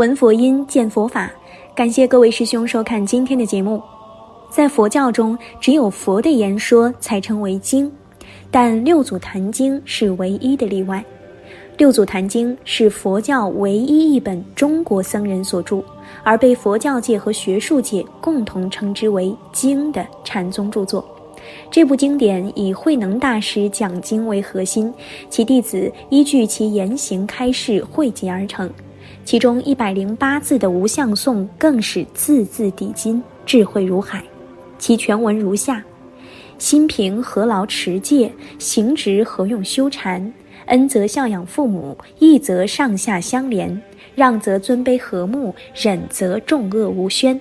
[0.00, 1.30] 闻佛音，见佛法。
[1.74, 3.82] 感谢各位师兄收看今天的节目。
[4.48, 7.92] 在佛教中，只有佛的言说才称为经，
[8.50, 11.04] 但《六祖坛经》是唯一的例外。
[11.76, 15.84] 《六祖坛经》是佛教唯一一本中国僧人所著，
[16.24, 21.04] 而被佛教界和学术界共同称之为经的禅宗著作。
[21.70, 24.90] 这部经典以慧能大师讲经为核心，
[25.28, 28.72] 其弟子依据其言行开示汇集而成。
[29.24, 34.22] 其中一百零八字的无相颂更是字字抵金，智慧如海。
[34.78, 35.84] 其全文如下：
[36.58, 40.32] 心平何劳持戒，行直何用修禅？
[40.66, 43.80] 恩则孝养父母，义则上下相连，
[44.14, 47.38] 让则尊卑和睦，忍则众恶无宣。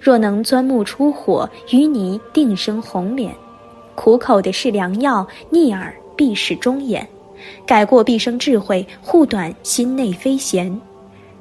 [0.00, 3.34] 若能钻木出火，淤泥定生红莲。
[3.94, 7.06] 苦口的是良药，逆耳必是忠言。
[7.66, 10.80] 改过必生智慧，护短心内非闲。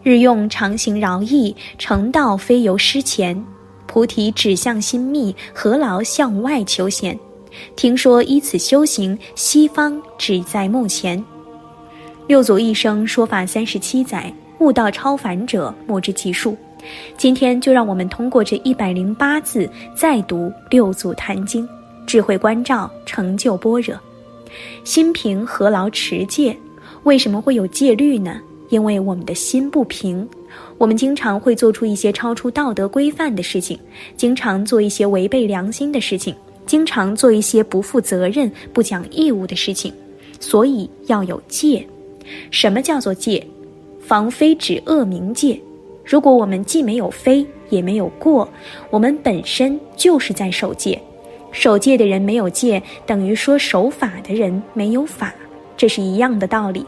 [0.04, 3.42] 日用常行饶益，成道非由师前。
[3.86, 7.18] 菩提指向心密，何劳向外求贤？
[7.76, 11.22] 听说依此修行，西方只在目前。
[12.28, 16.56] 六祖一生说法三十七载，悟道超凡者莫知其数。
[17.18, 21.68] 今天就让我们通过这一百零八字，再读六祖坛经，
[22.06, 24.00] 智慧关照，成就般若。
[24.84, 26.56] 心平何劳持戒？
[27.04, 28.40] 为什么会有戒律呢？
[28.70, 30.28] 因为我们的心不平，
[30.78, 33.78] 我们经常会做出一些超出道德规范的事情，
[34.16, 39.94] 经常做一些违背良心的事情，经常做一些不负责任、不讲义务的事情，
[40.40, 41.86] 所以要有戒。
[42.52, 43.46] 什么叫做戒？
[44.02, 45.60] 防非止恶名戒。
[46.06, 48.48] 如果我们既没有非，也没有过，
[48.90, 51.00] 我们本身就是在守戒。
[51.52, 55.34] 守戒的人没有戒，等于说守法的人没有法，
[55.80, 56.86] 这是一样的道理。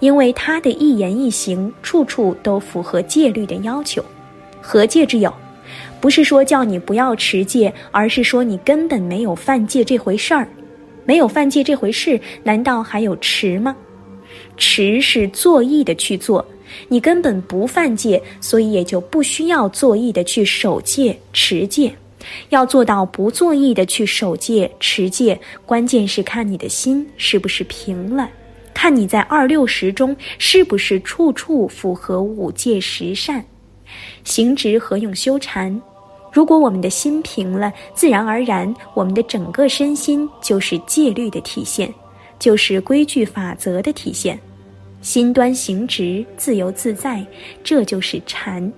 [0.00, 4.04] 因为他的一言一行，处处都符合戒律的要求。
[4.60, 5.32] 何戒之有？
[6.00, 10.46] 不是说叫你不要持戒，而是说你根本没有犯戒这回事儿。
[11.04, 13.74] 没有犯戒这回事，难道还有持吗？
[14.56, 16.44] 持是作意的去做，
[16.88, 21.92] 你根本不犯戒，所以也就不需要作意的去守戒持戒。
[22.50, 28.28] 要做到不作意的去守戒持戒，关键是看你的心是不是平了。
[28.74, 33.44] 看你在二六十中是不是处处符合五戒十善，
[34.24, 35.80] 行直何用修禅？
[36.32, 41.92] 如果我们的心平了，自然而然我们的整个身心就是戒律的体现，
[42.38, 44.40] 就是规矩法则的体现。
[45.02, 47.22] 心端行直，自由自在，
[47.62, 48.72] 这就是禅。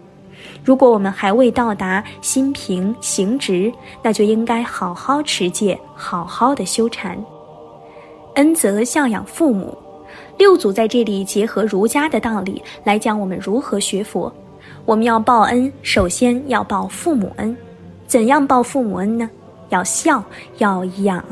[0.64, 3.70] 如果我们还未到达心平行直，
[4.02, 7.22] 那就应该好好持戒，好好的修禅。
[8.36, 9.76] 恩泽孝养父母。
[10.36, 14.32] 六祖在这里结合儒家的道理来讲我们如何学佛。
[14.84, 17.56] 我们要报恩，首先要报父母恩。
[18.06, 19.28] 怎样报父母恩呢？
[19.68, 20.24] 要孝，
[20.58, 21.22] 要养。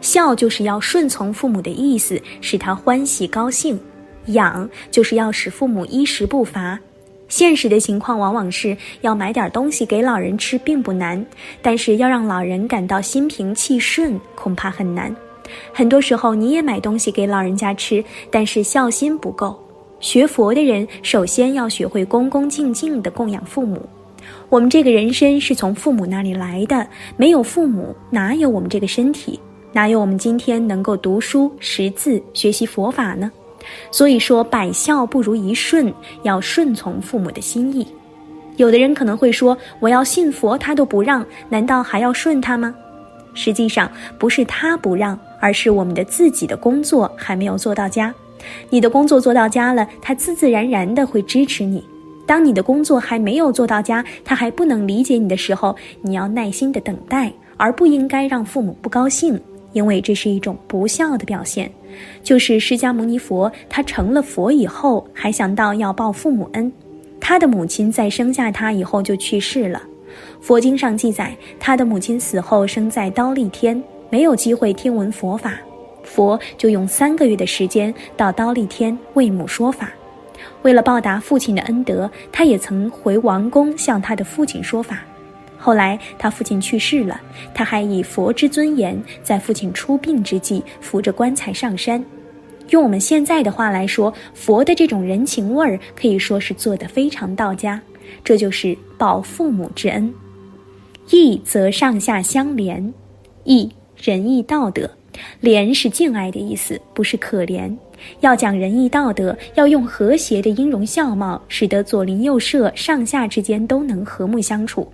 [0.00, 3.76] 孝就是要顺从父母的意思，使他欢喜高兴；
[4.26, 6.78] 养就是要使父母衣食不乏。
[7.34, 11.26] 现实的情况往往是要买点东西给老人吃并不难，
[11.60, 15.12] 但是要让老人感到心平气顺，恐怕很难。
[15.72, 19.60] 很多时候，你也买东西给老人家吃，但是孝心不够。
[19.98, 23.82] 学佛的人首先要学会恭恭敬敬地供养父母。
[24.48, 26.86] 我们这个人身是从父母那里来的，
[27.16, 29.40] 没有父母，哪有我们这个身体？
[29.72, 33.32] 哪有我们今天能够读书识字、学习佛法呢？
[33.90, 35.92] 所以说，百孝不如一顺，
[36.22, 37.86] 要顺从父母的心意。
[38.56, 42.74] 有的人可能会说：“我要信佛，他都不让，难道还要顺他吗？”
[43.34, 45.18] 实际上，不是他不让。
[45.40, 48.14] 而是我们的自己的工作还没有做到家，
[48.70, 51.84] 你的工作做到家了，他自自然然的会支持你。
[52.24, 59.38] 当你的工作还没有做到家，他还不能理解你的时候，你要耐心的等待，而不应该让父母不高兴，
[59.74, 61.70] 因为这是一种不孝的表现。
[62.22, 66.72] 就是释迦牟尼佛，他成了佛以后，还想到要报父母恩，
[67.20, 69.82] 他的母亲在生下他以后就去世了。
[70.40, 73.80] 佛经上记载，他的母亲死后生在刀立天。
[74.10, 75.54] 没有机会听闻佛法，
[76.04, 79.90] 佛就用三个月的时间到刀立天为母说法。
[80.62, 85.00] 为了报答父亲的恩德，他也曾回王宫向他的父亲说法。
[85.64, 87.18] 后来他父亲去世了，
[87.54, 92.04] 他还以佛之尊严，在父亲出殡之际扶着棺材上山。
[92.68, 97.80] 用我们现在的话来说，佛的这种人情味儿可以说是做得非常到家。
[98.22, 100.12] 这就是报父母之恩。
[101.08, 102.92] 义则上下相连，
[103.44, 103.70] 义。
[103.96, 104.90] 仁义道德，
[105.40, 107.74] 怜是敬爱的意思，不是可怜。
[108.20, 114.86] 要讲仁义道德，要用和谐的音容笑貌，使得左邻右舍、上下之间都能和睦相处。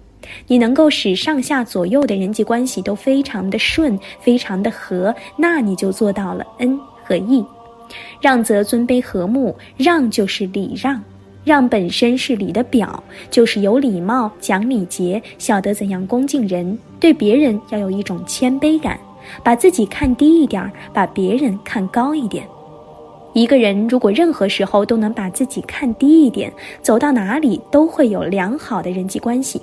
[0.46, 7.44] 你能够使上下左右的人际关系都非常的顺，非常的和，那你就做到了恩和义。
[8.20, 11.02] 让则尊卑和睦，让就是礼让，
[11.44, 18.96] 让本身是礼的表，就是有礼貌、讲礼节，晓得怎样恭敬人，对别人要有一种谦卑感，
[19.42, 22.46] 把自己看低一点，把别人看高一点。
[23.32, 26.52] 一个人如果任何时候都能把自己看低一点，
[26.82, 29.60] 走到哪里都会有良好的人际关系。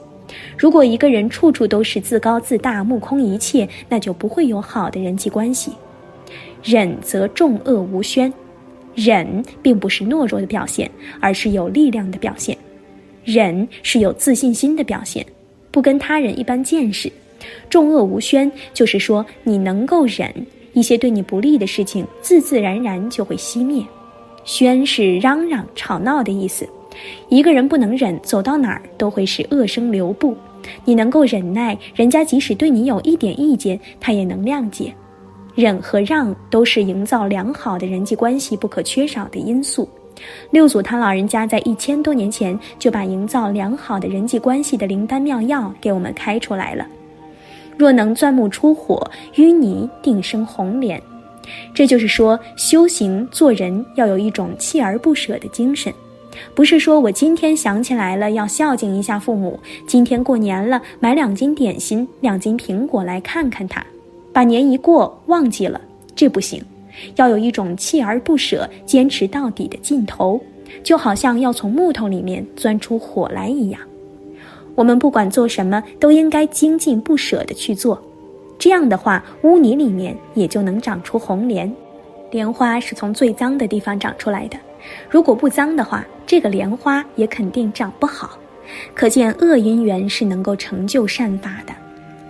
[0.57, 5.71] 如果一个人处处都是自高自大、目空一切，那就不会有好的人际关系。
[6.63, 8.31] 忍则众恶无宣，
[8.93, 10.89] 忍并不是懦弱的表现，
[11.19, 12.57] 而是有力量的表现。
[13.23, 15.25] 忍是有自信心的表现，
[15.71, 17.11] 不跟他人一般见识。
[17.69, 20.33] 众恶无宣，就是说你能够忍
[20.73, 23.83] 一些对你不利的事情，自自然然就会熄灭。
[24.43, 26.67] 宣是嚷嚷、吵闹的意思。
[27.29, 30.35] 一个人不能忍，走到哪儿都会是恶声留步。
[30.83, 34.93] 你能够忍耐，人家即使对你有一点意见，他也能谅解。
[35.55, 39.87] 忍和让都是营造良好的人际关系不可缺少的因素。
[40.51, 46.85] 六祖他老人家在一千多年前就把营造良好的人际关系的灵丹妙药给我们开出来了。
[47.77, 48.99] 若能钻木出火，
[49.35, 51.01] 淤泥定生红莲。
[51.73, 55.93] 这就是说，修行做人要有一种锲而不舍的精神。
[56.53, 63.85] 不是说我今天想起来了要孝敬一下父母，今天过年了买两斤点心、两斤苹果来看看他，
[64.33, 65.79] 把年一过忘记了，
[66.15, 66.63] 这不行，
[67.15, 70.41] 要有一种锲而不舍、坚持到底的劲头，
[70.83, 73.79] 就好像要从木头里面钻出火来一样。
[74.75, 77.99] 我们不管做什么，都应该精进不舍地去做，
[78.59, 81.73] 这样的话，污泥里面也就能长出红莲。
[82.29, 84.57] 莲花是从最脏的地方长出来的。
[85.09, 88.37] 如果不脏的话，这个莲花也肯定长不好。
[88.93, 91.73] 可见恶因缘是能够成就善法的。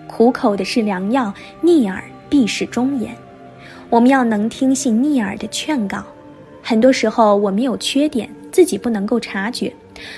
[0.07, 3.15] 苦口的是良药，逆耳必是忠言。
[3.89, 6.03] 我们要能听信逆耳的劝告。
[6.61, 9.73] 很多时候我们有缺点，自己不能够察觉。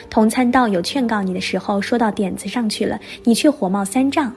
[0.10, 4.34] 同参道友劝告你的时候，说到点子上去了，你却火冒三丈。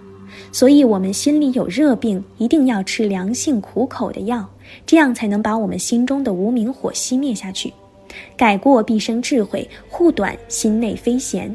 [0.50, 4.48] 所以，我们心里有热病，一定要吃良性苦口的药，
[4.86, 7.72] 这样才能把我们心中的无名火熄灭下去。
[8.36, 11.54] 改过必生智慧，护短心内非闲。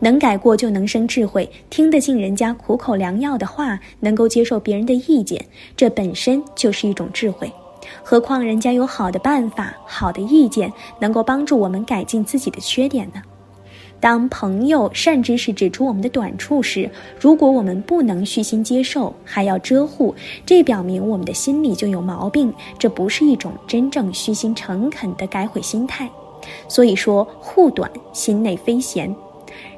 [0.00, 5.42] 能改过就能生智慧，听得进人家苦口良药的话，能够接受别人的意见，
[5.76, 7.50] 这本身就是一种智慧。
[8.02, 13.22] 何况人家有好的办法、好的意见，能够帮助我们改进自己的缺点呢？
[14.04, 20.14] 当朋友善知识指出我们的短处时，如果我们不能虚心接受，还要遮护，
[20.44, 26.06] 这表明我们的心里就有毛病，这不是一种真正虚心诚恳的改悔心态。
[26.68, 29.08] 所以说，护短心内非闲，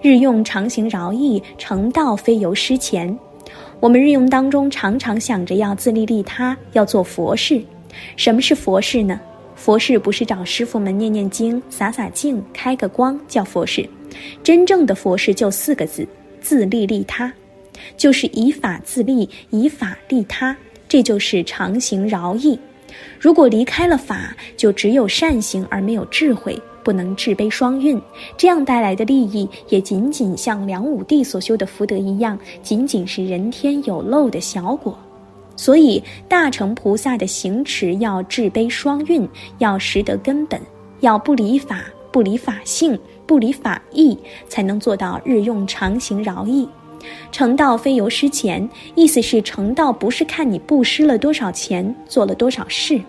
[0.02, 3.16] 日用常行饶益，成道非由失前。
[3.78, 7.62] 我们日用当中常常想着要自利利他，要做佛事。
[8.16, 9.20] 什么是佛事呢？
[9.54, 13.88] 佛事不是找师傅们念念经、洒洒净、开个光叫佛事。
[14.42, 16.06] 真正的佛事就四个字：
[16.40, 17.32] 自利利他，
[17.96, 20.56] 就是以法自利，以法利他，
[20.88, 22.58] 这就是常行饶益。
[23.20, 28.00] 如果离开了法，就只有善行而没有智慧，不能智悲双运。
[28.36, 34.96] 这样带来的利益，也仅仅像梁武帝所修的福德一样，仅仅是人天有漏的小果。
[35.56, 40.60] 所以，大乘菩萨的行持要智悲双运，要识得根本，
[41.00, 42.98] 要不离法，不离法性。
[43.26, 44.16] 不离法义，
[44.48, 46.68] 才能做到日用常行饶益。
[47.30, 53.00] 成道非由施钱，意思是成道不是看你布施了多少钱，做了多少事。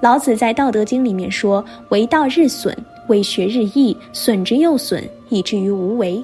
[0.00, 2.76] 老子在《道德经》里面说：“为道日损，
[3.08, 6.22] 为学日益，损之又损，以至于无为。”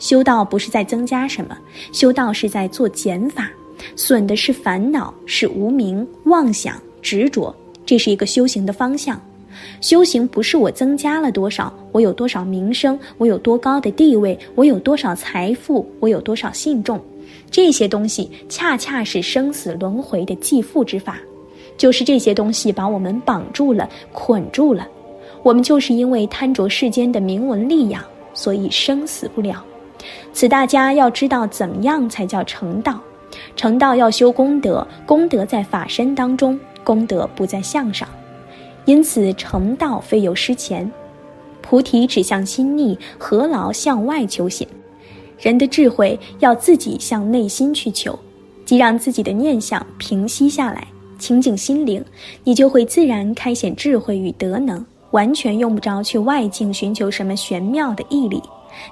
[0.00, 1.56] 修道不是在增加什么，
[1.92, 3.50] 修道是在做减法。
[3.94, 9.20] 损的是烦恼，是无名、妄想、执着，这是一个修行的方向。
[9.80, 17.00] 修行不是我增加了多少，我有多少名声，我有多高的地位，我有多少财富，我有多少信众，
[17.50, 21.18] 这些东西恰恰是生死轮回的继父之法，
[21.76, 24.86] 就是这些东西把我们绑住了，捆住了。
[25.42, 28.02] 我们就是因为贪着世间的名闻利养，
[28.32, 29.62] 所以生死不了。
[30.32, 33.00] 此大家要知道怎么样才叫成道。
[33.56, 38.08] 成道要修功德，功德在法身当中，功德不在相上。
[38.84, 40.90] 因此，成道非由师前，
[41.62, 44.66] 菩提指向心逆，何劳向外求显？
[45.38, 48.18] 人的智慧要自己向内心去求，
[48.64, 50.86] 即让自己的念想平息下来，
[51.18, 52.04] 清净心灵，
[52.44, 58.42] 你就会自然开显智慧与德能，完全用不着去外境寻求什么玄妙的义理，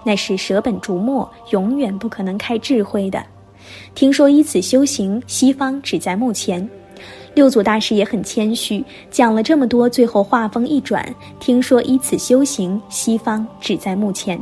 [0.04, 3.22] 那是舍本逐末，永远不可能开智慧的。
[3.94, 6.68] 听说依此修行，西方只在目前。
[7.34, 11.02] 六祖大师也很谦虚，讲了这么多，最后话锋一转，
[11.40, 14.38] 听说依此修行，西方只在目前。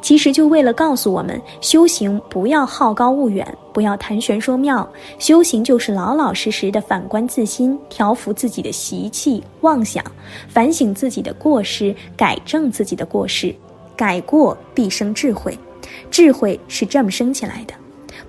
[0.00, 10.02] 其实就为了告诉我们，修行不要好高骛远，不要谈玄说妙，修行就是老老实实的反观自心，调服自己的习气妄想，
[10.48, 13.54] 反省自己的过失，改正自己的过失，
[13.96, 15.58] 改过必生智慧，
[16.10, 17.74] 智慧是这么生起来的。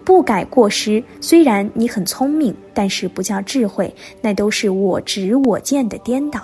[0.05, 6.41] 不改过失，虽然你很聪明，但是不叫智慧，那都是我执我见的颠倒。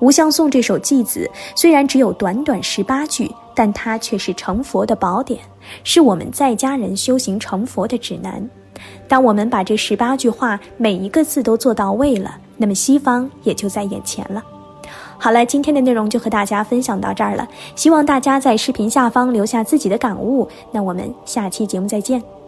[0.00, 5.38] 无相颂这首偈子虽然只有短短十八句，但它却是成佛的宝典，
[5.84, 8.48] 是我们在家人修行成佛的指南。
[9.06, 14.42] 当我们把这十八句话每一个字都做到位了，那么西方也就在眼前了。
[15.18, 20.48] 好了，今天的内容就和大家分享到这儿了，希望大家在视频下方留下自己的感悟。
[20.72, 22.39] 那我们下期节目再见。